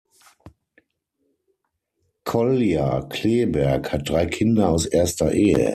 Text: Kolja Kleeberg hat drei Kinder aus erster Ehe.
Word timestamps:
Kolja 2.23 3.01
Kleeberg 3.07 3.93
hat 3.93 4.09
drei 4.09 4.25
Kinder 4.25 4.69
aus 4.69 4.87
erster 4.87 5.31
Ehe. 5.31 5.69